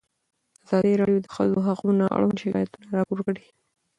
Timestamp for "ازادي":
0.65-0.93